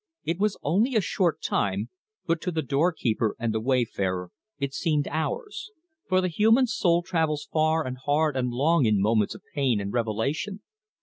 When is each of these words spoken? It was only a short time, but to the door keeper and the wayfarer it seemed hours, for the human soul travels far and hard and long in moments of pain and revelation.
It 0.23 0.39
was 0.39 0.57
only 0.63 0.95
a 0.95 0.99
short 0.99 1.43
time, 1.43 1.91
but 2.25 2.41
to 2.41 2.51
the 2.51 2.63
door 2.63 2.91
keeper 2.91 3.35
and 3.37 3.53
the 3.53 3.59
wayfarer 3.59 4.31
it 4.57 4.73
seemed 4.73 5.07
hours, 5.07 5.69
for 6.09 6.21
the 6.21 6.27
human 6.27 6.65
soul 6.65 7.03
travels 7.03 7.47
far 7.53 7.85
and 7.85 7.99
hard 7.99 8.35
and 8.35 8.49
long 8.49 8.85
in 8.87 8.99
moments 8.99 9.35
of 9.35 9.43
pain 9.53 9.79
and 9.79 9.93
revelation. 9.93 10.63